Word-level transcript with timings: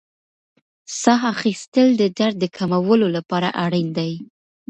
ساه 1.01 1.21
اخیستل 1.35 1.87
د 1.97 2.03
درد 2.19 2.35
د 2.39 2.45
کمولو 2.57 3.07
لپاره 3.15 3.49
اړین 3.65 3.87
دي. 3.97 4.13